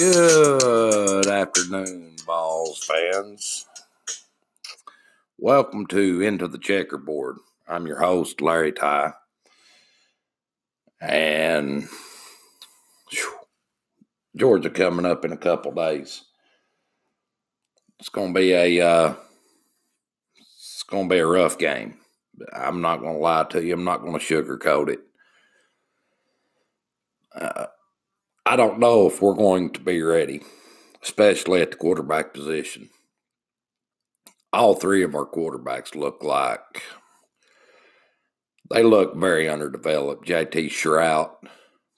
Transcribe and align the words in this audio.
Good 0.00 1.26
afternoon, 1.26 2.16
Vols 2.24 2.82
fans. 2.84 3.66
Welcome 5.36 5.86
to 5.88 6.22
Into 6.22 6.48
the 6.48 6.56
Checkerboard. 6.56 7.36
I'm 7.68 7.86
your 7.86 8.00
host, 8.00 8.40
Larry 8.40 8.72
Ty. 8.72 9.12
And 11.02 11.86
whew, 13.10 13.40
Georgia 14.34 14.70
coming 14.70 15.04
up 15.04 15.26
in 15.26 15.32
a 15.32 15.36
couple 15.36 15.72
days. 15.72 16.22
It's 17.98 18.08
going 18.08 18.32
to 18.32 18.40
be 18.40 18.52
a 18.54 18.80
uh, 18.80 19.14
it's 20.38 20.82
going 20.84 21.10
to 21.10 21.14
be 21.14 21.18
a 21.18 21.26
rough 21.26 21.58
game. 21.58 21.98
I'm 22.54 22.80
not 22.80 23.00
going 23.00 23.16
to 23.16 23.20
lie 23.20 23.44
to 23.50 23.62
you. 23.62 23.74
I'm 23.74 23.84
not 23.84 24.00
going 24.00 24.18
to 24.18 24.18
sugarcoat 24.18 24.88
it. 24.88 25.00
Uh, 27.38 27.66
I 28.50 28.56
don't 28.56 28.80
know 28.80 29.06
if 29.06 29.22
we're 29.22 29.34
going 29.34 29.70
to 29.74 29.80
be 29.80 30.02
ready, 30.02 30.42
especially 31.04 31.62
at 31.62 31.70
the 31.70 31.76
quarterback 31.76 32.34
position. 32.34 32.90
All 34.52 34.74
three 34.74 35.04
of 35.04 35.14
our 35.14 35.24
quarterbacks 35.24 35.94
look 35.94 36.24
like 36.24 36.82
they 38.68 38.82
look 38.82 39.14
very 39.14 39.48
underdeveloped. 39.48 40.26
JT 40.26 40.66
Shrout, 40.66 41.34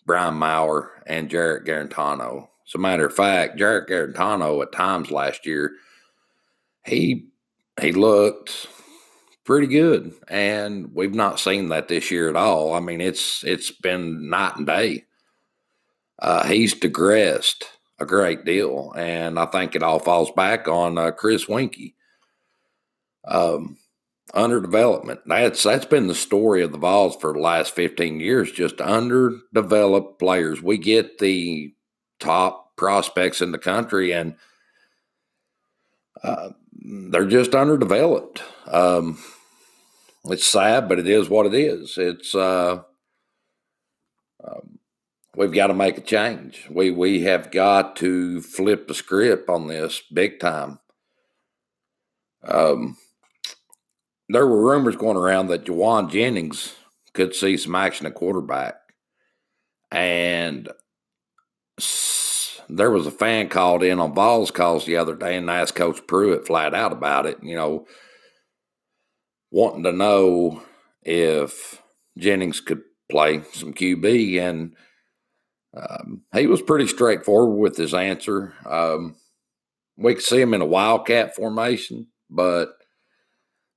Brian 0.04 0.34
Maurer, 0.34 0.90
and 1.06 1.30
Jarrett 1.30 1.64
Guarantano. 1.64 2.48
As 2.68 2.74
a 2.74 2.78
matter 2.78 3.06
of 3.06 3.14
fact, 3.16 3.56
Jarrett 3.56 3.88
Guarantano 3.88 4.60
at 4.60 4.72
times 4.72 5.10
last 5.10 5.46
year, 5.46 5.70
he 6.84 7.28
he 7.80 7.92
looked 7.92 8.66
pretty 9.46 9.68
good, 9.68 10.12
and 10.28 10.94
we've 10.94 11.14
not 11.14 11.40
seen 11.40 11.70
that 11.70 11.88
this 11.88 12.10
year 12.10 12.28
at 12.28 12.36
all. 12.36 12.74
I 12.74 12.80
mean, 12.80 13.00
it's 13.00 13.42
it's 13.42 13.70
been 13.70 14.28
night 14.28 14.56
and 14.56 14.66
day 14.66 15.04
uh, 16.22 16.46
he's 16.46 16.72
digressed 16.72 17.64
a 17.98 18.06
great 18.06 18.44
deal, 18.44 18.92
and 18.96 19.38
I 19.38 19.46
think 19.46 19.74
it 19.74 19.82
all 19.82 19.98
falls 19.98 20.30
back 20.30 20.68
on 20.68 20.96
uh, 20.96 21.10
Chris 21.10 21.46
Weinke. 21.46 21.94
Um, 23.24 23.76
underdevelopment. 24.32 25.18
That's 25.26 25.62
that's 25.62 25.84
been 25.84 26.06
the 26.06 26.14
story 26.14 26.62
of 26.62 26.72
the 26.72 26.78
Vols 26.78 27.16
for 27.16 27.32
the 27.32 27.40
last 27.40 27.74
fifteen 27.74 28.20
years. 28.20 28.52
Just 28.52 28.80
underdeveloped 28.80 30.18
players. 30.18 30.62
We 30.62 30.78
get 30.78 31.18
the 31.18 31.74
top 32.20 32.76
prospects 32.76 33.40
in 33.40 33.50
the 33.50 33.58
country, 33.58 34.12
and 34.12 34.36
uh, 36.22 36.50
they're 37.10 37.26
just 37.26 37.54
underdeveloped. 37.54 38.42
Um, 38.68 39.18
it's 40.26 40.46
sad, 40.46 40.88
but 40.88 41.00
it 41.00 41.08
is 41.08 41.28
what 41.28 41.46
it 41.46 41.54
is. 41.54 41.98
It's 41.98 42.34
uh, 42.34 42.82
um, 44.44 44.78
we've 45.36 45.52
got 45.52 45.68
to 45.68 45.74
make 45.74 45.98
a 45.98 46.02
change. 46.02 46.66
We 46.70 46.90
we 46.90 47.22
have 47.22 47.50
got 47.50 47.96
to 47.96 48.40
flip 48.40 48.88
the 48.88 48.94
script 48.94 49.48
on 49.48 49.66
this 49.66 50.02
big 50.12 50.40
time. 50.40 50.78
Um, 52.44 52.96
there 54.28 54.46
were 54.46 54.70
rumors 54.70 54.96
going 54.96 55.16
around 55.16 55.48
that 55.48 55.64
Jauan 55.64 56.10
Jennings 56.10 56.74
could 57.12 57.34
see 57.34 57.56
some 57.56 57.74
action 57.74 58.06
at 58.06 58.14
quarterback, 58.14 58.74
and 59.90 60.68
there 62.68 62.90
was 62.90 63.06
a 63.06 63.10
fan 63.10 63.48
called 63.48 63.82
in 63.82 64.00
on 64.00 64.14
Vols 64.14 64.50
calls 64.50 64.86
the 64.86 64.96
other 64.96 65.14
day 65.14 65.36
and 65.36 65.50
asked 65.50 65.74
Coach 65.74 66.06
Pruitt 66.06 66.46
flat 66.46 66.74
out 66.74 66.92
about 66.92 67.26
it. 67.26 67.38
You 67.42 67.56
know, 67.56 67.86
wanting 69.50 69.82
to 69.84 69.92
know 69.92 70.62
if 71.02 71.82
Jennings 72.18 72.60
could 72.60 72.82
play 73.10 73.42
some 73.52 73.74
QB 73.74 74.40
and 74.40 74.74
um, 75.74 76.22
he 76.34 76.46
was 76.46 76.62
pretty 76.62 76.86
straightforward 76.86 77.58
with 77.58 77.76
his 77.76 77.94
answer. 77.94 78.54
Um, 78.66 79.16
we 79.96 80.14
could 80.14 80.24
see 80.24 80.40
him 80.40 80.54
in 80.54 80.60
a 80.60 80.66
wildcat 80.66 81.34
formation, 81.34 82.08
but 82.28 82.76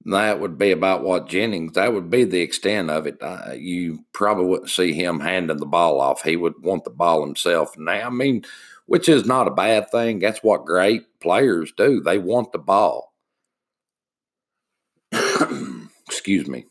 that 0.06 0.40
would 0.40 0.58
be 0.58 0.72
about 0.72 1.04
what 1.04 1.28
Jennings. 1.28 1.74
That 1.74 1.94
would 1.94 2.10
be 2.10 2.26
the 2.26 2.42
extent 2.42 2.90
of 2.90 3.08
it. 3.08 3.18
Uh, 3.22 3.54
you 3.58 4.06
probably 4.14 4.46
wouldn't 4.46 4.70
see 4.70 4.94
him 4.94 5.20
handing 5.20 5.58
the 5.58 5.66
ball 5.66 6.00
off. 6.00 6.22
He 6.22 6.36
would 6.36 6.54
want 6.62 6.84
the 6.84 6.92
ball 6.92 7.26
himself. 7.26 7.78
Now, 7.78 8.08
I 8.08 8.10
mean, 8.10 8.46
which 8.86 9.10
is 9.10 9.26
not 9.26 9.48
a 9.48 9.52
bad 9.52 9.90
thing. 9.90 10.20
That's 10.20 10.44
what 10.44 10.66
great 10.66 11.04
players 11.20 11.72
do. 11.76 12.02
They 12.02 12.20
want 12.20 12.52
the 12.52 12.60
ball. 12.60 13.14
Excuse 16.08 16.48
me. 16.48 16.66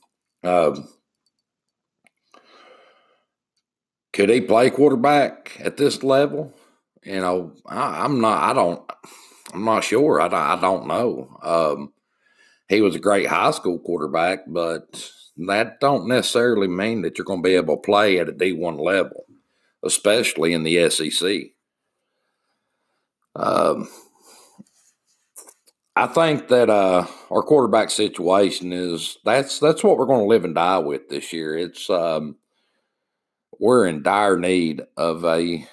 Um, 0.45 0.89
Could 4.15 4.31
he 4.31 4.41
play 4.41 4.71
quarterback 4.71 5.61
at 5.61 5.77
this 5.77 6.05
level? 6.05 6.55
You 7.03 7.21
know, 7.21 7.53
I, 7.67 8.05
am 8.05 8.21
not. 8.21 8.43
I 8.45 8.53
don't. 8.53 8.91
I'm 9.53 9.65
not 9.65 9.83
sure. 9.83 10.21
I, 10.21 10.27
I 10.27 10.61
don't 10.61 10.87
know. 10.87 11.37
Um, 11.43 11.93
he 12.69 12.81
was 12.81 12.95
a 12.95 13.01
great 13.01 13.27
high 13.27 13.51
school 13.51 13.81
quarterback, 13.81 14.45
but 14.47 15.11
that 15.49 15.81
don't 15.81 16.07
necessarily 16.07 16.69
mean 16.69 17.03
that 17.03 17.19
you're 17.19 17.25
going 17.25 17.43
to 17.43 17.49
be 17.49 17.57
able 17.57 17.77
to 17.77 17.83
play 17.83 18.21
at 18.21 18.29
a 18.29 18.33
D1 18.33 18.81
level, 18.81 19.25
especially 19.85 20.53
in 20.53 20.63
the 20.63 20.89
SEC. 20.91 21.51
Um, 23.35 23.89
I 25.97 26.07
think 26.07 26.47
that 26.49 26.71
uh, 26.71 27.07
our 27.33 27.43
quarterback 27.43 27.91
situation 27.91 28.73
is 28.73 29.19
that's 29.25 29.59
that's 29.59 29.83
what 29.83 29.99
we're 29.99 30.07
going 30.07 30.21
to 30.21 30.29
live 30.29 30.45
and 30.45 30.55
die 30.55 30.79
with 30.79 31.09
this 31.09 31.33
year. 31.33 31.59
It's 31.59 31.91
um, 31.91 32.37
we're 33.65 33.87
in 33.87 34.03
dire 34.03 34.37
need 34.37 34.83
of 34.95 35.25
a 35.25 35.67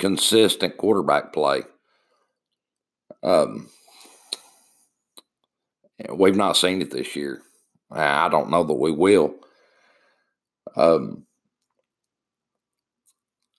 consistent 0.00 0.76
quarterback 0.76 1.32
play. 1.32 1.62
Um, 3.22 3.68
we've 6.12 6.34
not 6.34 6.56
seen 6.56 6.82
it 6.82 6.90
this 6.90 7.14
year. 7.14 7.42
I 7.92 8.28
don't 8.28 8.50
know 8.50 8.64
that 8.64 8.74
we 8.74 8.90
will. 8.90 9.36
Um, 10.74 11.26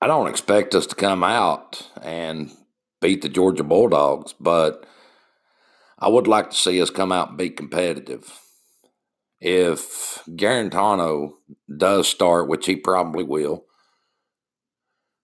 I 0.02 0.08
don't 0.08 0.28
expect 0.28 0.76
us 0.76 0.86
to 0.88 0.96
come 0.96 1.24
out 1.24 1.90
and 2.02 2.52
beat 3.00 3.22
the 3.22 3.30
Georgia 3.30 3.64
Bulldogs, 3.64 4.34
but 4.42 4.86
I 5.98 6.10
would 6.10 6.28
like 6.28 6.50
to 6.50 6.58
see 6.58 6.82
us 6.82 6.90
come 6.90 7.14
out 7.14 7.30
and 7.30 7.38
be 7.38 7.50
competitive 7.50 8.30
if 9.42 10.24
Guarantano 10.30 11.34
does 11.76 12.08
start, 12.08 12.48
which 12.48 12.68
he 12.68 12.76
probably 12.76 13.24
will, 13.24 13.66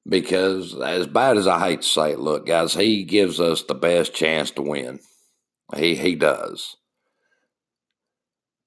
because 0.10 0.76
as 0.80 1.06
bad 1.06 1.38
as 1.38 1.48
I 1.48 1.60
hate 1.60 1.84
to 1.84 1.88
say 1.88 2.12
it, 2.14 2.20
look, 2.20 2.48
guys, 2.48 2.74
he 2.74 3.04
gives 3.04 3.40
us 3.40 3.64
the 3.64 3.76
best 3.76 4.16
chance 4.16 4.50
to 4.52 4.64
win. 4.64 5.00
He 5.76 5.96
he 5.96 6.16
does. 6.16 6.76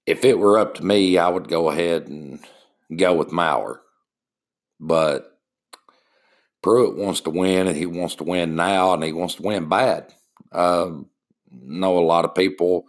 If 0.06 0.24
it 0.24 0.38
were 0.38 0.58
up 0.58 0.74
to 0.74 0.84
me, 0.84 1.18
I 1.18 1.28
would 1.28 1.48
go 1.48 1.70
ahead 1.70 2.06
and 2.06 2.40
go 2.96 3.14
with 3.14 3.32
Maurer. 3.32 3.80
But 4.78 5.38
Pruitt 6.62 6.96
wants 6.96 7.22
to 7.22 7.30
win, 7.30 7.66
and 7.66 7.76
he 7.76 7.86
wants 7.86 8.16
to 8.16 8.24
win 8.24 8.54
now, 8.54 8.92
and 8.92 9.02
he 9.02 9.12
wants 9.12 9.36
to 9.36 9.42
win 9.42 9.68
bad. 9.68 10.12
Um, 10.52 11.06
know 11.50 11.98
a 11.98 12.00
lot 12.00 12.24
of 12.24 12.34
people 12.34 12.86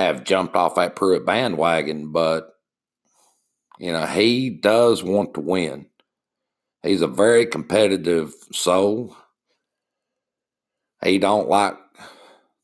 have 0.00 0.24
jumped 0.24 0.56
off 0.56 0.74
that 0.76 0.96
Pruitt 0.96 1.26
bandwagon, 1.26 2.12
but 2.12 2.50
you 3.78 3.92
know, 3.92 4.06
he 4.06 4.50
does 4.50 5.02
want 5.02 5.34
to 5.34 5.40
win. 5.40 5.86
He's 6.82 7.02
a 7.02 7.08
very 7.08 7.46
competitive 7.46 8.34
soul. 8.52 9.16
He 11.02 11.18
don't 11.18 11.48
like 11.48 11.76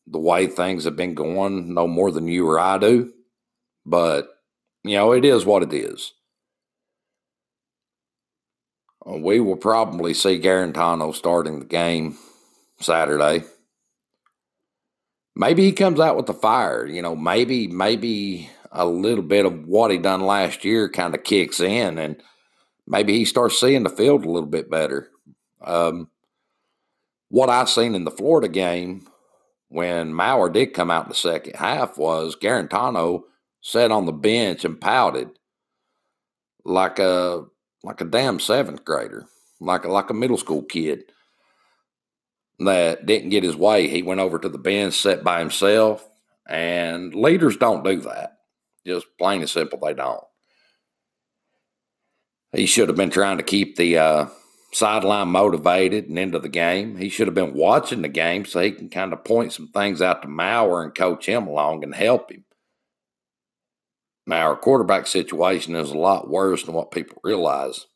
the 0.06 0.18
way 0.18 0.46
things 0.46 0.84
have 0.84 0.96
been 0.96 1.14
going 1.14 1.72
no 1.72 1.86
more 1.86 2.10
than 2.10 2.26
you 2.26 2.48
or 2.48 2.58
I 2.58 2.78
do. 2.78 3.12
But, 3.86 4.28
you 4.82 4.96
know, 4.96 5.12
it 5.12 5.24
is 5.24 5.44
what 5.44 5.62
it 5.62 5.72
is. 5.72 6.12
Uh, 9.06 9.18
we 9.18 9.40
will 9.40 9.56
probably 9.56 10.14
see 10.14 10.40
Guarantano 10.40 11.14
starting 11.14 11.60
the 11.60 11.66
game 11.66 12.16
Saturday 12.80 13.44
maybe 15.36 15.64
he 15.64 15.72
comes 15.72 16.00
out 16.00 16.16
with 16.16 16.26
the 16.26 16.34
fire. 16.34 16.86
You 16.86 17.02
know, 17.02 17.16
maybe 17.16 17.68
maybe 17.68 18.50
a 18.72 18.86
little 18.86 19.22
bit 19.22 19.46
of 19.46 19.66
what 19.66 19.90
he 19.90 19.98
done 19.98 20.20
last 20.20 20.64
year 20.64 20.88
kind 20.88 21.14
of 21.14 21.24
kicks 21.24 21.60
in, 21.60 21.98
and 21.98 22.22
maybe 22.86 23.16
he 23.18 23.24
starts 23.24 23.58
seeing 23.58 23.84
the 23.84 23.90
field 23.90 24.24
a 24.24 24.30
little 24.30 24.48
bit 24.48 24.70
better. 24.70 25.08
Um, 25.62 26.08
what 27.28 27.50
I 27.50 27.64
seen 27.64 27.94
in 27.94 28.04
the 28.04 28.10
Florida 28.10 28.48
game 28.48 29.06
when 29.68 30.12
Maurer 30.12 30.50
did 30.50 30.74
come 30.74 30.90
out 30.90 31.06
in 31.06 31.08
the 31.08 31.14
second 31.14 31.56
half 31.56 31.98
was 31.98 32.36
Guarantano 32.36 33.22
sat 33.60 33.90
on 33.90 34.06
the 34.06 34.12
bench 34.12 34.64
and 34.64 34.80
pouted 34.80 35.30
like 36.64 36.98
a 36.98 37.44
like 37.82 38.00
a 38.00 38.04
damn 38.04 38.38
seventh 38.40 38.84
grader, 38.84 39.26
like 39.60 39.84
a, 39.84 39.88
like 39.88 40.10
a 40.10 40.14
middle 40.14 40.36
school 40.36 40.62
kid 40.62 41.04
that 42.60 43.06
didn't 43.06 43.30
get 43.30 43.42
his 43.42 43.56
way. 43.56 43.88
He 43.88 44.02
went 44.02 44.20
over 44.20 44.38
to 44.38 44.48
the 44.48 44.58
bench, 44.58 44.94
sat 44.94 45.24
by 45.24 45.40
himself, 45.40 46.08
and 46.48 47.14
leaders 47.14 47.56
don't 47.56 47.84
do 47.84 48.00
that. 48.02 48.38
Just 48.86 49.06
plain 49.18 49.40
and 49.40 49.50
simple, 49.50 49.78
they 49.78 49.94
don't. 49.94 50.22
He 52.52 52.66
should 52.66 52.88
have 52.88 52.96
been 52.96 53.10
trying 53.10 53.38
to 53.38 53.42
keep 53.42 53.76
the 53.76 53.98
uh, 53.98 54.26
sideline 54.72 55.28
motivated 55.28 56.08
and 56.08 56.18
into 56.18 56.38
the 56.38 56.48
game. 56.48 56.96
He 56.96 57.08
should 57.08 57.26
have 57.26 57.34
been 57.34 57.54
watching 57.54 58.02
the 58.02 58.08
game 58.08 58.44
so 58.44 58.60
he 58.60 58.72
can 58.72 58.88
kind 58.88 59.12
of 59.12 59.24
point 59.24 59.52
some 59.52 59.68
things 59.68 60.00
out 60.00 60.22
to 60.22 60.28
Maurer 60.28 60.84
and 60.84 60.94
coach 60.94 61.26
him 61.26 61.46
along 61.46 61.82
and 61.82 61.94
help 61.94 62.30
him. 62.30 62.44
Now, 64.26 64.46
our 64.46 64.56
quarterback 64.56 65.06
situation 65.06 65.74
is 65.74 65.90
a 65.90 65.98
lot 65.98 66.30
worse 66.30 66.62
than 66.62 66.74
what 66.74 66.90
people 66.90 67.20
realize. 67.24 67.86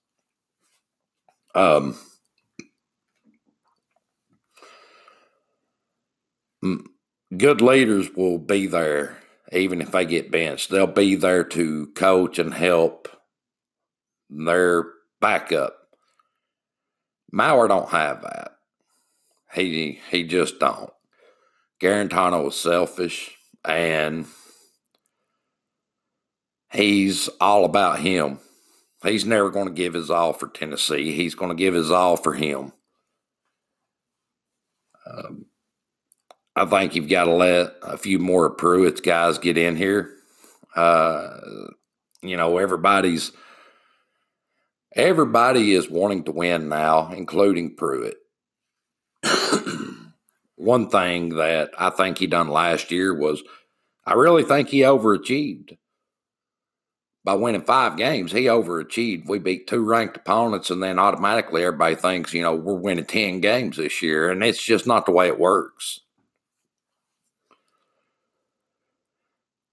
Um, 1.54 1.98
good 7.36 7.60
leaders 7.60 8.10
will 8.14 8.38
be 8.38 8.66
there 8.66 9.18
even 9.52 9.80
if 9.80 9.92
they 9.92 10.04
get 10.04 10.30
benched. 10.30 10.70
They'll 10.70 10.86
be 10.86 11.14
there 11.14 11.44
to 11.44 11.86
coach 11.94 12.38
and 12.38 12.52
help 12.52 13.08
their 14.28 14.84
backup. 15.20 15.74
Maurer 17.32 17.68
don't 17.68 17.90
have 17.90 18.22
that. 18.22 18.52
He 19.54 20.00
he 20.10 20.24
just 20.24 20.58
don't. 20.58 20.90
Guarantano 21.80 22.44
was 22.44 22.58
selfish 22.58 23.36
and 23.64 24.26
he's 26.70 27.28
all 27.40 27.64
about 27.64 28.00
him. 28.00 28.40
He's 29.02 29.24
never 29.24 29.50
going 29.50 29.68
to 29.68 29.74
give 29.74 29.94
his 29.94 30.10
all 30.10 30.32
for 30.32 30.48
Tennessee. 30.48 31.12
He's 31.12 31.34
going 31.34 31.50
to 31.50 31.54
give 31.54 31.74
his 31.74 31.90
all 31.90 32.16
for 32.16 32.34
him. 32.34 32.72
Um, 35.06 35.46
I 36.58 36.64
think 36.64 36.96
you've 36.96 37.08
got 37.08 37.24
to 37.24 37.32
let 37.32 37.72
a 37.82 37.96
few 37.96 38.18
more 38.18 38.50
Pruitt's 38.50 39.00
guys 39.00 39.38
get 39.38 39.56
in 39.56 39.76
here. 39.76 40.10
Uh, 40.74 41.36
you 42.20 42.36
know, 42.36 42.58
everybody's 42.58 43.30
everybody 44.94 45.74
is 45.74 45.88
wanting 45.88 46.24
to 46.24 46.32
win 46.32 46.68
now, 46.68 47.12
including 47.12 47.76
Pruitt. 47.76 48.16
One 50.56 50.90
thing 50.90 51.36
that 51.36 51.70
I 51.78 51.90
think 51.90 52.18
he 52.18 52.26
done 52.26 52.48
last 52.48 52.90
year 52.90 53.14
was 53.16 53.42
I 54.04 54.14
really 54.14 54.42
think 54.42 54.68
he 54.68 54.80
overachieved. 54.80 55.76
By 57.24 57.34
winning 57.34 57.62
five 57.62 57.96
games, 57.96 58.32
he 58.32 58.44
overachieved. 58.44 59.28
We 59.28 59.38
beat 59.38 59.68
two 59.68 59.84
ranked 59.84 60.16
opponents, 60.16 60.70
and 60.70 60.82
then 60.82 60.98
automatically 60.98 61.62
everybody 61.62 61.94
thinks, 61.94 62.32
you 62.32 62.42
know, 62.42 62.54
we're 62.56 62.74
winning 62.74 63.04
10 63.04 63.40
games 63.40 63.76
this 63.76 64.02
year. 64.02 64.30
And 64.30 64.42
it's 64.42 64.62
just 64.62 64.86
not 64.86 65.06
the 65.06 65.12
way 65.12 65.28
it 65.28 65.38
works. 65.38 66.00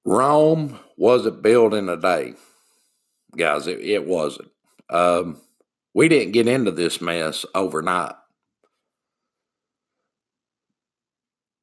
Rome 0.05 0.79
wasn't 0.97 1.41
built 1.41 1.73
in 1.73 1.89
a 1.89 1.97
day, 1.97 2.35
guys. 3.35 3.67
It, 3.67 3.79
it 3.81 4.05
wasn't. 4.05 4.49
Um, 4.89 5.41
we 5.93 6.07
didn't 6.07 6.33
get 6.33 6.47
into 6.47 6.71
this 6.71 7.01
mess 7.01 7.45
overnight. 7.55 8.13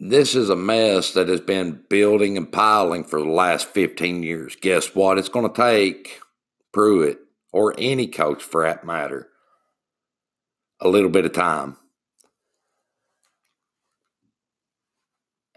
This 0.00 0.34
is 0.34 0.50
a 0.50 0.56
mess 0.56 1.12
that 1.12 1.28
has 1.28 1.40
been 1.40 1.84
building 1.88 2.36
and 2.36 2.50
piling 2.50 3.04
for 3.04 3.20
the 3.20 3.30
last 3.30 3.68
15 3.68 4.24
years. 4.24 4.56
Guess 4.56 4.96
what? 4.96 5.16
It's 5.16 5.28
going 5.28 5.48
to 5.48 5.54
take 5.54 6.18
Pruitt 6.72 7.20
or 7.52 7.74
any 7.78 8.08
coach 8.08 8.42
for 8.42 8.64
that 8.64 8.84
matter 8.84 9.28
a 10.80 10.88
little 10.88 11.10
bit 11.10 11.24
of 11.24 11.32
time. 11.32 11.76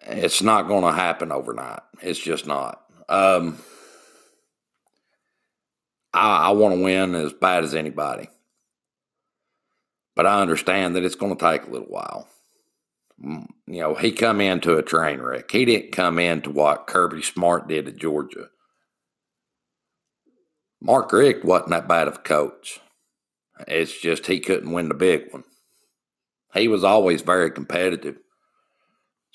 It's 0.05 0.41
not 0.41 0.67
going 0.67 0.83
to 0.83 0.91
happen 0.91 1.31
overnight. 1.31 1.81
It's 2.01 2.19
just 2.19 2.45
not. 2.45 2.81
Um, 3.09 3.57
I, 6.13 6.47
I 6.47 6.49
want 6.51 6.75
to 6.75 6.83
win 6.83 7.15
as 7.15 7.33
bad 7.33 7.63
as 7.63 7.73
anybody, 7.73 8.29
but 10.15 10.25
I 10.25 10.41
understand 10.41 10.95
that 10.95 11.03
it's 11.03 11.15
going 11.15 11.35
to 11.35 11.43
take 11.43 11.63
a 11.63 11.71
little 11.71 11.87
while. 11.87 12.27
You 13.17 13.47
know, 13.67 13.95
he 13.95 14.11
come 14.11 14.41
into 14.41 14.77
a 14.77 14.83
train 14.83 15.21
wreck. 15.21 15.49
He 15.49 15.65
didn't 15.65 15.91
come 15.91 16.19
into 16.19 16.49
what 16.51 16.87
Kirby 16.87 17.21
Smart 17.21 17.67
did 17.67 17.87
at 17.87 17.97
Georgia. 17.97 18.49
Mark 20.81 21.11
Richt 21.11 21.43
wasn't 21.43 21.71
that 21.71 21.87
bad 21.87 22.07
of 22.07 22.15
a 22.15 22.19
coach. 22.19 22.79
It's 23.67 23.99
just 23.99 24.27
he 24.27 24.39
couldn't 24.39 24.71
win 24.71 24.89
the 24.89 24.95
big 24.95 25.31
one. 25.31 25.45
He 26.53 26.67
was 26.67 26.83
always 26.83 27.21
very 27.21 27.49
competitive. 27.49 28.17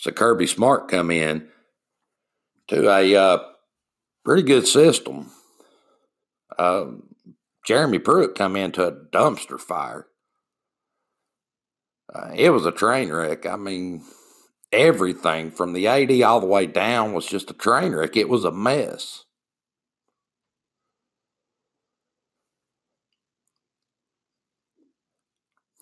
So 0.01 0.11
Kirby 0.11 0.47
Smart 0.47 0.89
come 0.89 1.11
in 1.11 1.49
to 2.69 2.89
a 2.89 3.15
uh, 3.15 3.39
pretty 4.25 4.45
good 4.45 4.67
system. 4.67 5.31
Uh, 6.59 6.87
Jeremy 7.67 7.99
Pruitt 7.99 8.35
come 8.35 8.57
into 8.57 8.83
a 8.83 8.93
dumpster 8.93 9.61
fire. 9.61 10.07
Uh, 12.13 12.31
it 12.35 12.49
was 12.49 12.65
a 12.65 12.73
train 12.73 13.13
wreck. 13.13 13.45
I 13.45 13.57
mean, 13.57 14.03
everything 14.73 15.51
from 15.51 15.75
the 15.75 15.87
AD 15.87 16.23
all 16.23 16.41
the 16.41 16.47
way 16.47 16.65
down 16.65 17.13
was 17.13 17.27
just 17.27 17.51
a 17.51 17.55
train 17.55 17.93
wreck. 17.93 18.17
It 18.17 18.31
was 18.31 18.47
a 18.47 18.51
mess. 18.51 19.27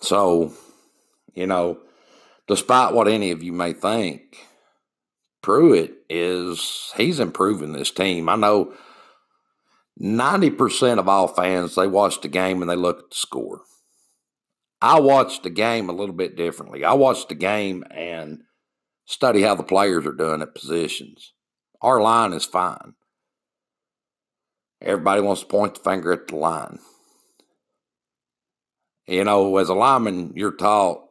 So, 0.00 0.54
you 1.34 1.46
know, 1.46 1.78
despite 2.48 2.94
what 2.94 3.08
any 3.08 3.30
of 3.30 3.42
you 3.42 3.52
may 3.52 3.72
think, 3.72 4.38
Pruitt 5.42 5.94
is 6.10 6.92
he's 6.96 7.20
improving 7.20 7.72
this 7.72 7.90
team. 7.90 8.28
I 8.28 8.36
know 8.36 8.74
90% 10.00 10.98
of 10.98 11.08
all 11.08 11.28
fans 11.28 11.74
they 11.74 11.86
watch 11.86 12.20
the 12.20 12.28
game 12.28 12.60
and 12.60 12.70
they 12.70 12.76
look 12.76 12.98
at 12.98 13.10
the 13.10 13.16
score. 13.16 13.60
I 14.80 15.00
watch 15.00 15.42
the 15.42 15.50
game 15.50 15.88
a 15.88 15.92
little 15.92 16.14
bit 16.14 16.36
differently. 16.36 16.84
I 16.84 16.92
watch 16.92 17.26
the 17.28 17.34
game 17.34 17.84
and 17.90 18.42
study 19.06 19.42
how 19.42 19.54
the 19.54 19.62
players 19.62 20.06
are 20.06 20.12
doing 20.12 20.42
at 20.42 20.54
positions. 20.54 21.32
Our 21.80 22.00
line 22.00 22.32
is 22.32 22.44
fine. 22.44 22.94
Everybody 24.80 25.20
wants 25.20 25.40
to 25.40 25.48
point 25.48 25.74
the 25.74 25.80
finger 25.80 26.12
at 26.12 26.28
the 26.28 26.36
line. 26.36 26.78
You 29.06 29.24
know, 29.24 29.56
as 29.56 29.68
a 29.68 29.74
lineman, 29.74 30.32
you're 30.36 30.52
taught 30.52 31.07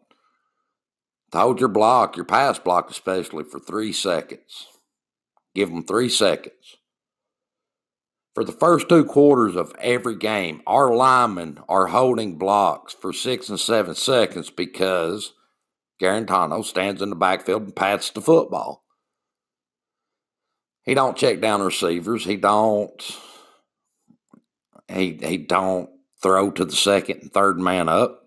hold 1.34 1.60
your 1.60 1.70
block, 1.70 2.16
your 2.16 2.26
pass 2.26 2.60
block 2.60 2.90
especially, 2.90 3.44
for 3.44 3.60
three 3.60 3.92
seconds. 3.92 4.68
Give 5.54 5.70
them 5.70 5.84
three 5.84 6.10
seconds. 6.10 6.78
For 8.36 8.44
the 8.44 8.52
first 8.52 8.88
two 8.88 9.04
quarters 9.04 9.56
of 9.56 9.74
every 9.80 10.16
game, 10.16 10.62
our 10.68 10.94
linemen 10.94 11.60
are 11.68 11.88
holding 11.88 12.38
blocks 12.38 12.94
for 12.94 13.12
six 13.12 13.50
and 13.50 13.60
seven 13.60 13.96
seconds 13.96 14.52
because 14.52 15.34
Guarantano 16.00 16.64
stands 16.64 17.02
in 17.02 17.10
the 17.10 17.16
backfield 17.16 17.64
and 17.64 17.76
pats 17.76 18.12
the 18.12 18.22
football. 18.22 18.84
He 20.84 20.94
don't 20.94 21.18
check 21.18 21.42
down 21.42 21.64
receivers. 21.64 22.24
He 22.24 22.38
don't. 22.38 23.18
He 24.88 25.20
he 25.22 25.38
don't 25.38 25.90
throw 26.22 26.52
to 26.52 26.64
the 26.64 26.76
second 26.76 27.22
and 27.24 27.34
third 27.34 27.60
man 27.60 27.90
up. 27.90 28.22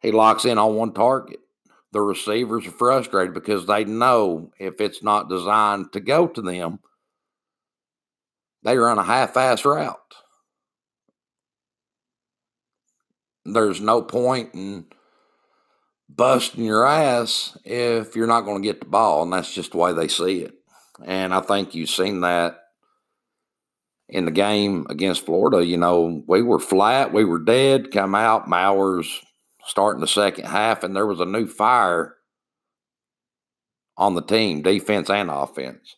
He 0.00 0.10
locks 0.10 0.44
in 0.44 0.58
on 0.58 0.74
one 0.74 0.92
target 0.92 1.38
the 1.96 2.02
receivers 2.02 2.66
are 2.66 2.72
frustrated 2.72 3.32
because 3.32 3.64
they 3.64 3.82
know 3.86 4.52
if 4.58 4.82
it's 4.82 5.02
not 5.02 5.30
designed 5.30 5.90
to 5.94 5.98
go 5.98 6.26
to 6.26 6.42
them, 6.42 6.78
they 8.62 8.76
run 8.76 8.98
a 8.98 9.02
half 9.02 9.34
ass 9.38 9.64
route. 9.64 9.96
There's 13.46 13.80
no 13.80 14.02
point 14.02 14.50
in 14.52 14.84
busting 16.10 16.64
your 16.64 16.86
ass 16.86 17.56
if 17.64 18.14
you're 18.14 18.26
not 18.26 18.42
going 18.42 18.60
to 18.60 18.68
get 18.68 18.80
the 18.80 18.86
ball, 18.86 19.22
and 19.22 19.32
that's 19.32 19.54
just 19.54 19.72
the 19.72 19.78
way 19.78 19.94
they 19.94 20.08
see 20.08 20.40
it. 20.40 20.52
And 21.02 21.32
I 21.32 21.40
think 21.40 21.74
you've 21.74 21.88
seen 21.88 22.20
that 22.20 22.58
in 24.06 24.26
the 24.26 24.30
game 24.30 24.86
against 24.90 25.24
Florida. 25.24 25.64
You 25.64 25.78
know, 25.78 26.22
we 26.26 26.42
were 26.42 26.60
flat, 26.60 27.14
we 27.14 27.24
were 27.24 27.38
dead, 27.38 27.90
come 27.90 28.14
out, 28.14 28.50
Maurer's 28.50 29.22
starting 29.66 30.00
the 30.00 30.06
second 30.06 30.46
half, 30.46 30.82
and 30.82 30.94
there 30.94 31.06
was 31.06 31.20
a 31.20 31.26
new 31.26 31.46
fire 31.46 32.16
on 33.96 34.14
the 34.14 34.22
team, 34.22 34.62
defense 34.62 35.10
and 35.10 35.30
offense. 35.30 35.96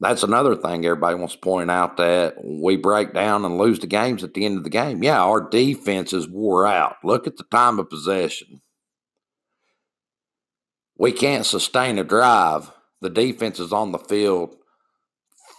That's 0.00 0.24
another 0.24 0.56
thing 0.56 0.84
everybody 0.84 1.14
wants 1.14 1.34
to 1.34 1.40
point 1.40 1.70
out 1.70 1.96
that 1.98 2.34
we 2.44 2.76
break 2.76 3.14
down 3.14 3.44
and 3.44 3.56
lose 3.56 3.78
the 3.78 3.86
games 3.86 4.24
at 4.24 4.34
the 4.34 4.44
end 4.44 4.58
of 4.58 4.64
the 4.64 4.70
game. 4.70 5.02
Yeah, 5.02 5.22
our 5.22 5.40
defense 5.40 6.12
is 6.12 6.26
wore 6.28 6.66
out. 6.66 6.96
Look 7.04 7.28
at 7.28 7.36
the 7.36 7.44
time 7.44 7.78
of 7.78 7.88
possession. 7.88 8.62
We 10.96 11.12
can't 11.12 11.46
sustain 11.46 11.98
a 11.98 12.04
drive. 12.04 12.72
The 13.00 13.10
defense 13.10 13.60
is 13.60 13.72
on 13.72 13.92
the 13.92 13.98
field 13.98 14.56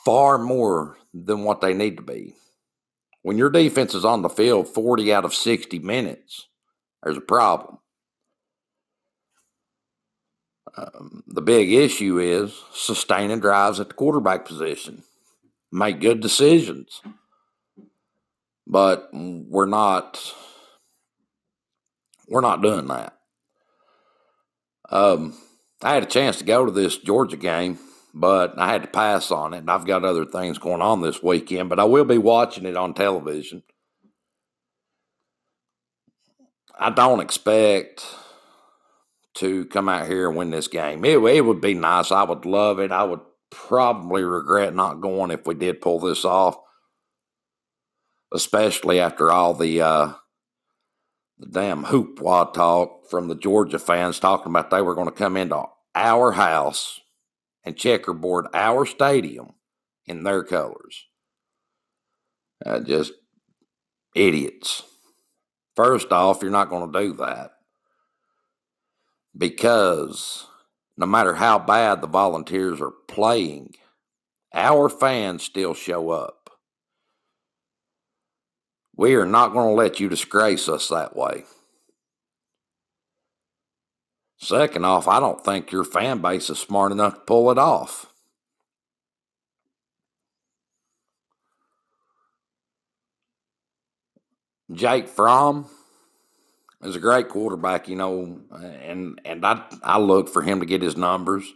far 0.03 0.37
more 0.37 0.97
than 1.13 1.43
what 1.43 1.61
they 1.61 1.73
need 1.73 1.97
to 1.97 2.03
be. 2.03 2.33
When 3.21 3.37
your 3.37 3.49
defense 3.49 3.95
is 3.95 4.03
on 4.03 4.23
the 4.23 4.29
field 4.29 4.67
40 4.67 5.13
out 5.13 5.23
of 5.23 5.33
60 5.33 5.79
minutes, 5.79 6.47
there's 7.03 7.17
a 7.17 7.21
problem. 7.21 7.79
Um, 10.77 11.23
the 11.27 11.41
big 11.41 11.71
issue 11.71 12.19
is 12.19 12.59
sustaining 12.73 13.39
drives 13.39 13.79
at 13.79 13.89
the 13.89 13.93
quarterback 13.93 14.45
position. 14.45 15.03
Make 15.71 15.99
good 15.99 16.19
decisions. 16.19 17.01
But 18.65 19.09
we're 19.13 19.65
not 19.67 20.33
We're 22.27 22.41
not 22.41 22.61
doing 22.61 22.87
that. 22.87 23.17
Um, 24.89 25.35
I 25.81 25.93
had 25.93 26.03
a 26.03 26.07
chance 26.07 26.37
to 26.37 26.43
go 26.43 26.65
to 26.65 26.71
this 26.71 26.97
Georgia 26.97 27.37
game, 27.37 27.79
but 28.13 28.57
I 28.57 28.71
had 28.71 28.83
to 28.83 28.87
pass 28.87 29.31
on 29.31 29.53
it. 29.53 29.59
And 29.59 29.71
I've 29.71 29.85
got 29.85 30.05
other 30.05 30.25
things 30.25 30.57
going 30.57 30.81
on 30.81 31.01
this 31.01 31.21
weekend, 31.21 31.69
but 31.69 31.79
I 31.79 31.83
will 31.83 32.05
be 32.05 32.17
watching 32.17 32.65
it 32.65 32.77
on 32.77 32.93
television. 32.93 33.63
I 36.77 36.89
don't 36.89 37.19
expect 37.19 38.05
to 39.35 39.65
come 39.65 39.89
out 39.89 40.07
here 40.07 40.27
and 40.27 40.37
win 40.37 40.51
this 40.51 40.67
game. 40.67 41.05
It, 41.05 41.17
it 41.17 41.41
would 41.41 41.61
be 41.61 41.73
nice. 41.73 42.11
I 42.11 42.23
would 42.23 42.45
love 42.45 42.79
it. 42.79 42.91
I 42.91 43.03
would 43.03 43.21
probably 43.49 44.23
regret 44.23 44.73
not 44.73 45.01
going 45.01 45.31
if 45.31 45.45
we 45.45 45.53
did 45.53 45.81
pull 45.81 45.99
this 45.99 46.25
off, 46.25 46.57
especially 48.33 48.99
after 48.99 49.31
all 49.31 49.53
the 49.53 49.81
uh, 49.81 50.13
the 51.37 51.47
damn 51.47 51.85
hoopwa 51.85 52.53
talk 52.53 53.09
from 53.09 53.27
the 53.27 53.35
Georgia 53.35 53.79
fans 53.79 54.19
talking 54.19 54.51
about 54.51 54.69
they 54.69 54.81
were 54.81 54.95
going 54.95 55.07
to 55.07 55.11
come 55.11 55.37
into 55.37 55.63
our 55.95 56.31
house 56.33 56.99
and 57.63 57.77
checkerboard 57.77 58.47
our 58.53 58.85
stadium 58.85 59.53
in 60.05 60.23
their 60.23 60.43
colors. 60.43 61.07
Uh, 62.65 62.79
just 62.79 63.13
idiots. 64.15 64.83
First 65.75 66.11
off, 66.11 66.41
you're 66.41 66.51
not 66.51 66.69
going 66.69 66.91
to 66.91 66.99
do 66.99 67.13
that 67.17 67.53
because 69.35 70.45
no 70.97 71.05
matter 71.05 71.33
how 71.33 71.57
bad 71.57 72.01
the 72.01 72.07
volunteers 72.07 72.79
are 72.79 72.93
playing, 73.07 73.75
our 74.53 74.89
fans 74.89 75.43
still 75.43 75.73
show 75.73 76.11
up. 76.11 76.51
We 78.95 79.15
are 79.15 79.25
not 79.25 79.53
going 79.53 79.69
to 79.69 79.73
let 79.73 79.99
you 79.99 80.07
disgrace 80.07 80.69
us 80.69 80.89
that 80.89 81.15
way. 81.15 81.45
Second 84.37 84.85
off, 84.85 85.07
I 85.07 85.19
don't 85.19 85.43
think 85.43 85.71
your 85.71 85.83
fan 85.83 86.19
base 86.19 86.49
is 86.49 86.59
smart 86.59 86.91
enough 86.91 87.15
to 87.15 87.19
pull 87.21 87.49
it 87.49 87.57
off. 87.57 88.12
Jake 94.71 95.07
Fromm 95.07 95.67
is 96.81 96.95
a 96.95 96.99
great 96.99 97.29
quarterback, 97.29 97.87
you 97.87 97.95
know, 97.95 98.41
and 98.51 99.19
and 99.25 99.45
I 99.45 99.63
I 99.83 99.99
look 99.99 100.29
for 100.29 100.41
him 100.41 100.59
to 100.59 100.65
get 100.65 100.81
his 100.81 100.97
numbers. 100.97 101.51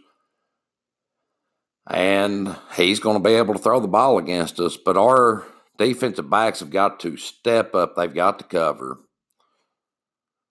And 1.90 2.54
he's 2.76 3.00
going 3.00 3.16
to 3.16 3.22
be 3.22 3.34
able 3.34 3.54
to 3.54 3.60
throw 3.60 3.80
the 3.80 3.88
ball 3.88 4.18
against 4.18 4.60
us, 4.60 4.76
but 4.76 4.98
our 4.98 5.46
defensive 5.78 6.28
backs 6.28 6.60
have 6.60 6.68
got 6.68 7.00
to 7.00 7.16
step 7.16 7.74
up. 7.74 7.96
They've 7.96 8.12
got 8.12 8.38
to 8.40 8.44
cover. 8.44 8.98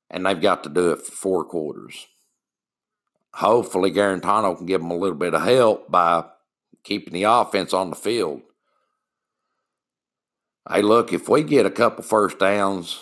And 0.09 0.25
they've 0.25 0.41
got 0.41 0.63
to 0.63 0.69
do 0.69 0.91
it 0.93 1.01
for 1.03 1.11
four 1.11 1.45
quarters. 1.45 2.07
Hopefully, 3.33 3.91
Guarantano 3.91 4.57
can 4.57 4.65
give 4.65 4.81
them 4.81 4.89
a 4.89 4.97
little 4.97 5.17
bit 5.17 5.35
of 5.35 5.43
help 5.43 5.91
by 5.91 6.25
keeping 6.83 7.13
the 7.13 7.23
offense 7.23 7.71
on 7.71 7.91
the 7.91 7.95
field. 7.95 8.41
Hey, 10.69 10.81
look, 10.81 11.13
if 11.13 11.29
we 11.29 11.43
get 11.43 11.65
a 11.65 11.71
couple 11.71 12.03
first 12.03 12.39
downs 12.39 12.99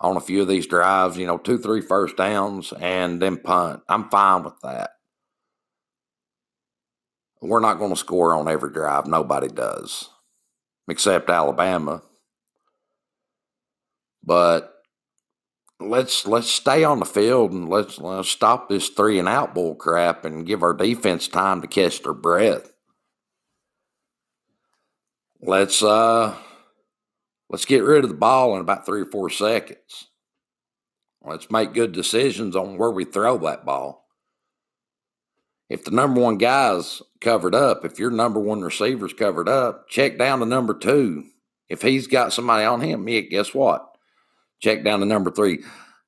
on 0.00 0.16
a 0.16 0.20
few 0.20 0.42
of 0.42 0.48
these 0.48 0.66
drives, 0.66 1.16
you 1.16 1.26
know, 1.26 1.38
two, 1.38 1.56
three 1.56 1.80
first 1.80 2.16
downs 2.16 2.72
and 2.80 3.22
then 3.22 3.36
punt, 3.36 3.82
I'm 3.88 4.08
fine 4.08 4.42
with 4.42 4.58
that. 4.62 4.90
We're 7.40 7.60
not 7.60 7.78
going 7.78 7.90
to 7.90 7.96
score 7.96 8.34
on 8.34 8.48
every 8.48 8.72
drive. 8.72 9.06
Nobody 9.06 9.46
does, 9.46 10.08
except 10.88 11.30
Alabama. 11.30 12.02
But 14.24 14.72
let's 15.78 16.26
let's 16.26 16.50
stay 16.50 16.82
on 16.82 16.98
the 16.98 17.04
field 17.04 17.52
and 17.52 17.68
let's, 17.68 18.00
let's 18.00 18.28
stop 18.28 18.68
this 18.68 18.88
three 18.88 19.20
and 19.20 19.28
out 19.28 19.54
bull 19.54 19.76
crap 19.76 20.24
and 20.24 20.46
give 20.46 20.64
our 20.64 20.74
defense 20.74 21.28
time 21.28 21.60
to 21.60 21.68
catch 21.68 22.02
their 22.02 22.14
breath. 22.14 22.72
Let's 25.40 25.84
uh 25.84 26.34
Let's 27.48 27.64
get 27.64 27.84
rid 27.84 28.04
of 28.04 28.10
the 28.10 28.16
ball 28.16 28.54
in 28.54 28.60
about 28.60 28.86
three 28.86 29.02
or 29.02 29.06
four 29.06 29.30
seconds. 29.30 30.08
Let's 31.24 31.50
make 31.50 31.74
good 31.74 31.92
decisions 31.92 32.56
on 32.56 32.78
where 32.78 32.90
we 32.90 33.04
throw 33.04 33.38
that 33.38 33.64
ball. 33.64 34.04
If 35.68 35.84
the 35.84 35.90
number 35.90 36.20
one 36.20 36.38
guy's 36.38 37.02
covered 37.20 37.54
up, 37.54 37.84
if 37.84 37.98
your 37.98 38.10
number 38.10 38.38
one 38.38 38.62
receiver's 38.62 39.12
covered 39.12 39.48
up, 39.48 39.88
check 39.88 40.18
down 40.18 40.38
to 40.40 40.46
number 40.46 40.74
two. 40.74 41.24
If 41.68 41.82
he's 41.82 42.06
got 42.06 42.32
somebody 42.32 42.64
on 42.64 42.80
him, 42.80 43.08
yeah, 43.08 43.22
guess 43.22 43.52
what? 43.52 43.84
Check 44.60 44.84
down 44.84 45.00
to 45.00 45.06
number 45.06 45.32
three. 45.32 45.64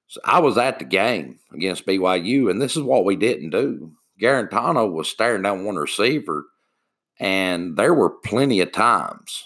So 0.07 0.21
I 0.25 0.38
was 0.38 0.57
at 0.57 0.78
the 0.78 0.85
game 0.85 1.40
against 1.52 1.87
BYU, 1.87 2.50
and 2.50 2.62
this 2.62 2.76
is 2.76 2.83
what 2.83 3.04
we 3.04 3.16
didn't 3.16 3.50
do. 3.50 3.92
Guarantano 4.21 4.90
was 4.90 5.09
staring 5.09 5.42
down 5.42 5.64
one 5.64 5.76
receiver, 5.76 6.47
and 7.18 7.76
there 7.76 7.95
were 7.95 8.11
plenty 8.11 8.61
of 8.61 8.71
times 8.71 9.45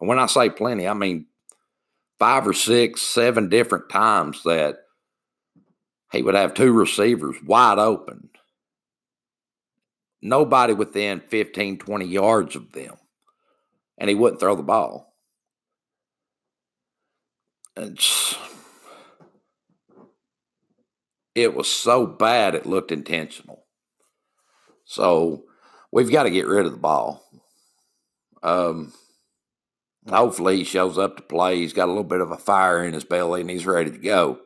and 0.00 0.08
when 0.08 0.18
I 0.18 0.26
say 0.26 0.50
plenty, 0.50 0.86
I 0.86 0.94
mean 0.94 1.26
five 2.18 2.46
or 2.46 2.52
six, 2.52 3.02
seven 3.02 3.48
different 3.48 3.88
times 3.88 4.42
that 4.44 4.78
he 6.12 6.22
would 6.22 6.34
have 6.34 6.54
two 6.54 6.72
receivers 6.72 7.36
wide 7.44 7.78
open. 7.78 8.30
Nobody 10.20 10.72
within 10.72 11.20
15, 11.20 11.78
20 11.78 12.04
yards 12.06 12.56
of 12.56 12.72
them. 12.72 12.94
And 13.98 14.08
he 14.08 14.16
wouldn't 14.16 14.40
throw 14.40 14.56
the 14.56 14.62
ball. 14.62 15.14
It's, 17.76 18.36
it 21.34 21.54
was 21.54 21.70
so 21.70 22.06
bad 22.06 22.54
it 22.54 22.66
looked 22.66 22.90
intentional. 22.90 23.64
So 24.84 25.44
we've 25.92 26.10
got 26.10 26.24
to 26.24 26.30
get 26.30 26.46
rid 26.46 26.66
of 26.66 26.72
the 26.72 26.78
ball. 26.78 27.22
Um, 28.42 28.92
Hopefully, 30.06 30.58
he 30.58 30.64
shows 30.64 30.98
up 30.98 31.16
to 31.16 31.22
play. 31.22 31.56
He's 31.56 31.72
got 31.72 31.86
a 31.86 31.92
little 31.92 32.04
bit 32.04 32.20
of 32.20 32.30
a 32.30 32.38
fire 32.38 32.84
in 32.84 32.94
his 32.94 33.04
belly 33.04 33.40
and 33.40 33.50
he's 33.50 33.66
ready 33.66 33.90
to 33.90 33.98
go. 33.98 34.40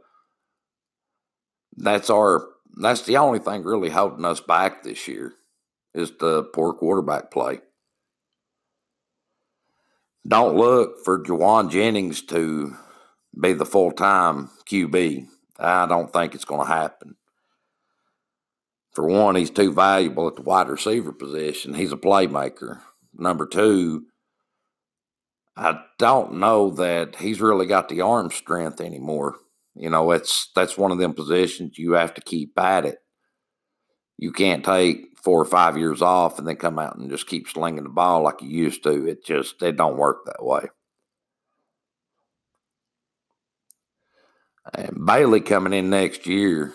That's 1.76 2.10
our. 2.10 2.48
That's 2.80 3.02
the 3.02 3.18
only 3.18 3.38
thing 3.38 3.64
really 3.64 3.90
holding 3.90 4.24
us 4.24 4.40
back 4.40 4.82
this 4.82 5.06
year 5.06 5.34
is 5.94 6.12
the 6.18 6.44
poor 6.44 6.72
quarterback 6.72 7.30
play. 7.30 7.60
Don't 10.26 10.56
look 10.56 11.04
for 11.04 11.22
Jauan 11.22 11.70
Jennings 11.70 12.22
to 12.22 12.76
be 13.38 13.52
the 13.52 13.66
full 13.66 13.92
time 13.92 14.50
QB. 14.70 15.26
I 15.58 15.86
don't 15.86 16.12
think 16.12 16.34
it's 16.34 16.44
going 16.44 16.66
to 16.66 16.72
happen. 16.72 17.16
For 18.92 19.06
one, 19.06 19.36
he's 19.36 19.50
too 19.50 19.72
valuable 19.72 20.28
at 20.28 20.36
the 20.36 20.42
wide 20.42 20.68
receiver 20.68 21.12
position. 21.12 21.74
He's 21.74 21.92
a 21.92 21.96
playmaker. 21.96 22.80
Number 23.14 23.46
two, 23.46 24.06
I 25.56 25.82
don't 25.98 26.34
know 26.34 26.70
that 26.70 27.16
he's 27.16 27.40
really 27.40 27.66
got 27.66 27.88
the 27.88 28.00
arm 28.00 28.30
strength 28.30 28.80
anymore. 28.80 29.36
You 29.74 29.90
know, 29.90 30.10
it's 30.12 30.50
that's 30.54 30.78
one 30.78 30.92
of 30.92 30.98
them 30.98 31.14
positions 31.14 31.78
you 31.78 31.92
have 31.92 32.14
to 32.14 32.20
keep 32.20 32.58
at 32.58 32.84
it. 32.84 32.98
You 34.18 34.32
can't 34.32 34.64
take 34.64 35.18
four 35.22 35.40
or 35.40 35.46
five 35.46 35.76
years 35.76 36.02
off 36.02 36.38
and 36.38 36.46
then 36.46 36.56
come 36.56 36.78
out 36.78 36.96
and 36.96 37.10
just 37.10 37.26
keep 37.26 37.48
slinging 37.48 37.84
the 37.84 37.90
ball 37.90 38.22
like 38.22 38.42
you 38.42 38.48
used 38.48 38.82
to. 38.84 39.06
It 39.06 39.24
just 39.24 39.62
it 39.62 39.76
don't 39.76 39.96
work 39.96 40.24
that 40.26 40.44
way. 40.44 40.68
And 44.74 45.04
Bailey 45.04 45.40
coming 45.40 45.72
in 45.72 45.90
next 45.90 46.26
year, 46.26 46.72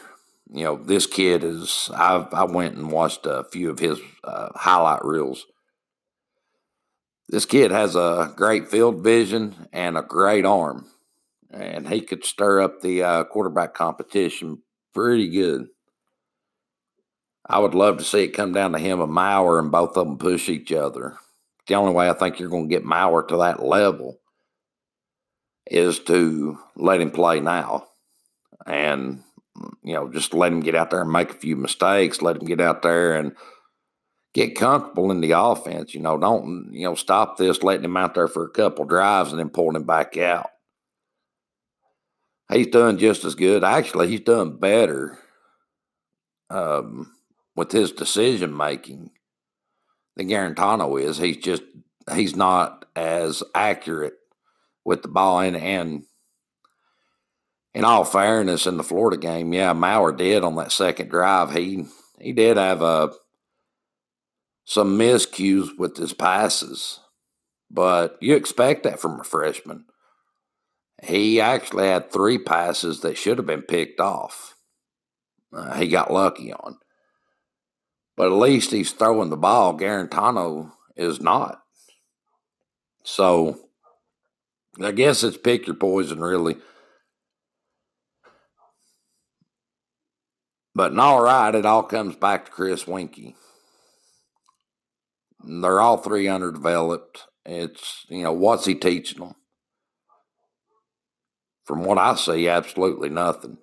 you 0.52 0.64
know, 0.64 0.76
this 0.76 1.08
kid 1.08 1.44
is. 1.44 1.90
I 1.94 2.28
I 2.32 2.44
went 2.44 2.76
and 2.76 2.92
watched 2.92 3.26
a 3.26 3.46
few 3.52 3.70
of 3.70 3.80
his 3.80 4.00
uh, 4.24 4.50
highlight 4.56 5.04
reels 5.04 5.46
this 7.30 7.46
kid 7.46 7.72
has 7.72 7.96
a 7.96 8.34
great 8.36 8.70
field 8.70 9.04
vision 9.04 9.68
and 9.74 9.98
a 9.98 10.02
great 10.02 10.46
arm, 10.46 10.86
and 11.52 11.88
he 11.88 12.02
could 12.02 12.24
stir 12.24 12.62
up 12.62 12.82
the 12.82 13.04
uh, 13.04 13.24
quarterback 13.26 13.74
competition 13.74 14.62
pretty 14.94 15.30
good. 15.30 15.68
I 17.50 17.60
would 17.60 17.76
love 17.76 17.98
to 17.98 18.04
see 18.04 18.24
it 18.24 18.30
come 18.30 18.54
down 18.54 18.74
to 18.74 18.80
him 18.80 19.02
and 19.02 19.12
Maurer 19.12 19.60
and 19.60 19.72
both 19.72 19.96
of 19.98 20.08
them 20.08 20.18
push 20.18 20.50
each 20.50 20.72
other. 20.72 21.18
The 21.68 21.76
only 21.76 21.94
way 21.94 22.10
I 22.10 22.14
think 22.14 22.40
you're 22.40 22.50
going 22.50 22.70
to 22.70 22.76
get 22.76 22.84
Maurer 22.84 23.24
to 23.24 23.38
that 23.38 23.64
level 23.64 24.20
is 25.70 26.00
to 26.00 26.58
let 26.76 27.02
him 27.02 27.12
play 27.12 27.40
now. 27.40 27.88
And, 28.66 29.24
you 29.84 29.94
know, 29.94 30.12
just 30.12 30.34
let 30.34 30.52
him 30.52 30.60
get 30.62 30.76
out 30.76 30.90
there 30.90 31.02
and 31.02 31.12
make 31.12 31.32
a 31.32 31.36
few 31.36 31.56
mistakes, 31.56 32.22
let 32.22 32.38
him 32.38 32.46
get 32.46 32.62
out 32.62 32.82
there 32.84 33.16
and– 33.16 33.34
get 34.38 34.56
comfortable 34.56 35.10
in 35.10 35.20
the 35.20 35.32
offense. 35.32 35.96
You 35.96 36.02
know, 36.02 36.18
don't 36.18 36.70
you 36.72 36.84
know 36.84 36.94
stop 36.94 37.38
this, 37.38 37.64
letting 37.64 37.86
him 37.86 37.98
out 37.98 38.14
there 38.14 38.28
for 38.28 38.46
a 38.46 38.52
couple 38.52 38.86
drives 38.86 39.32
and 39.32 39.40
then 39.40 39.50
pulling 39.50 39.76
him 39.76 39.84
back 39.84 40.16
out. 40.16 40.52
He's 42.52 42.68
done 42.68 43.00
just 43.00 43.26
as 43.26 43.34
good. 43.34 43.64
Actually, 43.64 44.10
he's 44.10 44.22
done 44.22 44.58
better 44.58 45.18
um, 46.52 47.12
with 47.56 47.72
his 47.72 47.92
decision 47.92 48.56
making 48.56 49.10
than 50.16 50.30
Guarantano 50.30 51.02
is. 51.02 51.18
He's 51.18 51.38
just 51.38 51.64
he's 52.14 52.36
not 52.36 52.86
as 52.96 53.42
accurate 53.56 54.18
with 54.86 55.02
the 55.02 55.08
ball 55.08 55.40
and 55.40 55.58
and 55.58 56.04
in 57.74 57.84
all 57.84 58.06
fairness, 58.06 58.66
in 58.66 58.78
the 58.78 58.84
Florida 58.84 59.18
game, 59.18 59.54
yeah, 59.54 59.74
Maurer 59.74 60.12
did 60.12 60.44
on 60.44 60.56
that 60.56 60.72
second 60.72 61.10
drive. 61.10 61.54
He 61.54 61.86
he 62.20 62.34
did 62.34 62.58
have 62.58 62.82
uh, 62.84 63.10
some 64.68 65.00
miscues 65.00 65.70
with 65.78 65.96
his 65.96 66.12
passes, 66.12 67.00
but 67.72 68.18
you 68.20 68.36
expect 68.36 68.84
that 68.84 69.00
from 69.00 69.18
a 69.18 69.24
freshman. 69.24 69.86
He 71.02 71.40
actually 71.40 71.88
had 71.88 72.12
three 72.12 72.38
passes 72.38 73.00
that 73.00 73.18
should 73.18 73.38
have 73.38 73.48
been 73.48 73.62
picked 73.62 74.02
off. 74.02 74.56
Uh, 75.54 75.76
he 75.76 75.88
got 75.88 76.12
lucky 76.12 76.52
on. 76.52 76.80
But 78.18 78.28
at 78.28 78.38
least 78.38 78.72
he's 78.72 78.92
throwing 78.92 79.30
the 79.30 79.38
ball. 79.38 79.78
Guarantano 79.78 80.74
is 80.98 81.22
not. 81.22 81.62
So 83.06 83.58
I 84.84 84.92
guess 84.92 85.24
it's 85.24 85.38
pick 85.38 85.66
your 85.66 85.78
poison, 85.78 86.20
really. 86.20 86.58
But 90.76 90.92
in 90.92 91.00
all 91.00 91.24
right, 91.24 91.56
it 91.56 91.66
all 91.66 91.84
comes 91.84 92.18
back 92.18 92.46
to 92.46 92.52
Chris 92.52 92.84
Weinke. 92.84 93.36
They're 95.44 95.80
all 95.80 95.98
three 95.98 96.28
underdeveloped. 96.28 97.24
It's, 97.46 98.06
you 98.10 98.24
know, 98.24 98.34
what's 98.34 98.66
he 98.66 98.76
teaching 98.76 99.20
them? 99.20 99.36
From 101.66 101.84
what 101.84 101.98
I 101.98 102.16
see, 102.16 102.48
absolutely 102.48 103.10
nothing. 103.10 103.58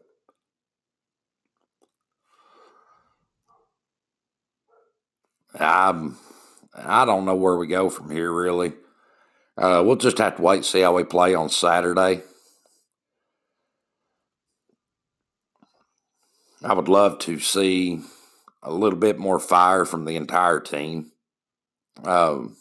I'm, 5.59 6.17
I 6.75 7.05
don't 7.05 7.25
know 7.25 7.37
where 7.37 7.57
we 7.57 7.67
go 7.67 7.89
from 7.89 8.11
here, 8.11 8.33
really. 8.33 8.73
Uh, 9.57 9.83
we'll 9.85 9.97
just 9.97 10.19
have 10.19 10.37
to 10.37 10.43
wait 10.43 10.57
and 10.57 10.65
see 10.65 10.81
how 10.81 10.95
we 10.95 11.05
play 11.05 11.35
on 11.35 11.49
Saturday. 11.49 12.23
I 16.63 16.73
would 16.73 16.89
love 16.89 17.19
to 17.21 17.39
see 17.39 18.01
a 18.63 18.73
little 18.73 18.99
bit 18.99 19.19
more 19.19 19.39
fire 19.39 19.85
from 19.85 20.07
the 20.07 20.17
entire 20.17 20.61
team. 20.61 21.13
Um, 22.03 22.57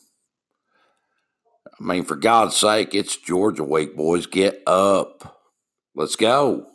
I 1.80 1.84
mean, 1.84 2.04
for 2.04 2.16
God's 2.16 2.56
sake, 2.56 2.94
it's 2.94 3.18
Georgia 3.18 3.64
week, 3.64 3.96
boys. 3.96 4.26
Get 4.26 4.62
up. 4.68 5.42
Let's 5.96 6.16
go. 6.16 6.68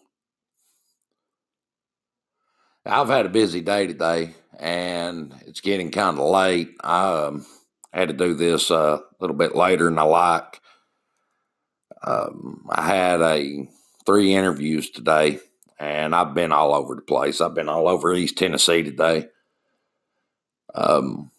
I've 2.85 3.09
had 3.09 3.27
a 3.27 3.31
busy 3.31 3.61
day 3.61 3.87
today, 3.87 4.35
and 4.59 5.35
it's 5.47 5.61
getting 5.61 5.91
kind 5.91 6.19
of 6.19 6.29
late. 6.31 6.71
I 6.83 7.27
um, 7.27 7.47
had 7.93 8.09
to 8.09 8.15
do 8.15 8.35
this 8.35 8.71
uh, 8.71 8.99
a 9.00 9.17
little 9.21 9.37
bit 9.37 9.55
later 9.55 9.85
than 9.85 9.99
I 9.99 10.03
like. 10.03 10.61
Um, 12.03 12.67
I 12.71 12.87
had 12.87 13.21
a 13.21 13.69
three 14.07 14.35
interviews 14.35 14.88
today 14.91 15.41
and 15.79 16.15
I've 16.15 16.35
been 16.35 16.53
all 16.53 16.75
over 16.75 16.95
the 16.95 17.03
place. 17.03 17.41
I've 17.41 17.55
been 17.55 17.69
all 17.69 17.88
over 17.88 18.12
East 18.15 18.38
Tennessee 18.38 18.83
today. 18.83 19.29
Um, 20.75 21.31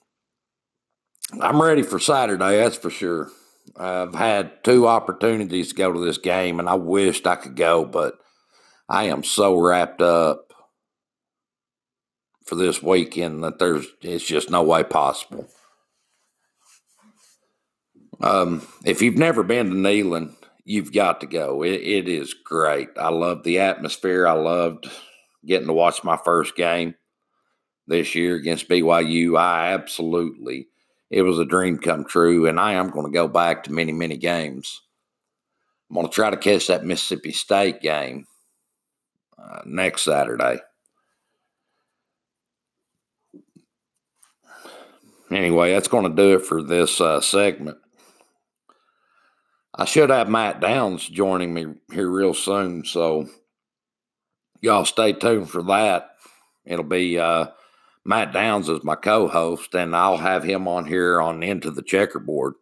I'm 1.40 1.62
ready 1.62 1.84
for 1.84 2.00
Saturday, 2.00 2.58
that's 2.58 2.78
for 2.78 2.90
sure. 2.90 3.30
I've 3.78 4.16
had 4.16 4.64
two 4.64 4.88
opportunities 4.88 5.70
to 5.70 5.76
go 5.76 5.92
to 5.92 6.00
this 6.00 6.18
game, 6.18 6.60
and 6.60 6.68
I 6.68 6.74
wished 6.74 7.28
I 7.28 7.36
could 7.36 7.56
go, 7.56 7.86
but 7.86 8.16
I 8.88 9.06
am 9.06 9.24
so 9.24 9.56
wrapped 9.56 10.02
up 10.02 10.54
for 12.46 12.56
this 12.56 12.82
weekend 12.82 13.44
that 13.44 13.60
there's 13.60 13.86
it's 14.02 14.26
just 14.26 14.50
no 14.50 14.64
way 14.64 14.84
possible. 14.84 15.48
Um, 18.22 18.68
if 18.84 19.02
you've 19.02 19.18
never 19.18 19.44
been 19.44 19.70
to 19.70 19.76
Neyland, 19.76 20.34
you've 20.66 20.92
got 20.92 21.22
to 21.22 21.28
go. 21.28 21.64
It, 21.64 21.82
it 21.82 22.10
is 22.10 22.34
great. 22.34 22.90
I 22.98 23.10
love 23.10 23.44
the 23.44 23.60
atmosphere. 23.60 24.28
I 24.28 24.34
loved 24.34 24.90
getting 25.46 25.68
to 25.68 25.74
watch 25.74 26.04
my 26.04 26.18
first 26.18 26.56
game 26.56 26.96
this 27.88 28.16
year 28.16 28.36
against 28.36 28.68
BYU. 28.68 29.38
I 29.38 29.74
absolutely, 29.74 30.68
it 31.10 31.24
was 31.24 31.40
a 31.40 31.46
dream 31.46 31.80
come 31.80 32.06
true, 32.06 32.48
and 32.48 32.60
I 32.60 32.74
am 32.74 32.90
going 32.90 33.06
to 33.06 33.12
go 33.12 33.28
back 33.28 33.64
to 33.64 33.72
many, 33.72 33.92
many 33.92 34.18
games. 34.18 34.82
I'm 35.90 35.96
going 35.96 36.08
to 36.08 36.14
try 36.14 36.30
to 36.30 36.38
catch 36.38 36.68
that 36.68 36.86
Mississippi 36.86 37.32
State 37.32 37.82
game 37.82 38.28
uh, 39.38 39.62
next 39.66 40.04
Saturday. 40.04 40.60
Anyway, 45.32 45.72
that's 45.74 45.88
going 45.88 46.04
to 46.04 46.16
do 46.16 46.36
it 46.36 46.46
for 46.46 46.62
this 46.62 47.00
uh, 47.02 47.22
segment. 47.22 47.78
I 49.76 49.86
should 49.86 50.10
have 50.10 50.30
Matt 50.30 50.60
Downs 50.60 51.08
joining 51.08 51.54
me 51.54 51.68
here 51.92 52.10
real 52.10 52.34
soon. 52.34 52.84
So 52.84 53.30
y'all 54.62 54.86
stay 54.86 55.14
tuned 55.14 55.50
for 55.50 55.64
that. 55.64 56.12
It'll 56.66 56.84
be 56.84 57.18
uh, 57.18 57.48
Matt 58.10 58.34
Downs 58.34 58.68
is 58.70 58.84
my 58.84 58.96
co 58.96 59.28
host, 59.28 59.76
and 59.76 59.96
I'll 59.96 60.18
have 60.18 60.44
him 60.44 60.68
on 60.68 60.86
here 60.86 61.22
on 61.22 61.44
Into 61.44 61.70
the 61.70 61.84
Checkerboard. 61.84 62.56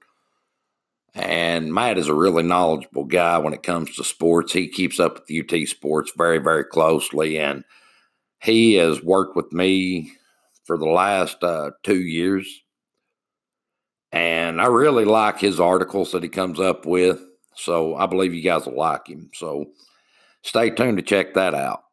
And 1.15 1.73
Matt 1.73 1.97
is 1.97 2.09
a 2.09 2.13
really 2.13 2.43
knowledgeable 2.43 3.05
guy 3.05 3.37
when 3.37 3.53
it 3.53 3.63
comes 3.63 3.95
to 3.95 4.03
sports. 4.03 4.53
He 4.53 4.67
keeps 4.67 4.99
up 4.99 5.23
with 5.27 5.53
UT 5.53 5.67
sports 5.67 6.11
very, 6.15 6.37
very 6.37 6.65
closely. 6.65 7.39
And 7.39 7.63
he 8.43 8.75
has 8.75 9.01
worked 9.01 9.35
with 9.35 9.51
me 9.51 10.11
for 10.65 10.77
the 10.77 10.85
last 10.85 11.43
uh, 11.43 11.71
two 11.81 12.01
years 12.01 12.45
and 14.11 14.61
I 14.61 14.67
really 14.67 15.05
like 15.05 15.39
his 15.39 15.59
articles 15.59 16.11
that 16.11 16.23
he 16.23 16.29
comes 16.29 16.59
up 16.59 16.85
with. 16.85 17.23
So 17.55 17.95
I 17.95 18.05
believe 18.05 18.33
you 18.33 18.41
guys 18.41 18.65
will 18.65 18.77
like 18.77 19.07
him. 19.07 19.29
So 19.33 19.65
stay 20.43 20.69
tuned 20.69 20.97
to 20.97 21.03
check 21.03 21.33
that 21.33 21.53
out. 21.53 21.83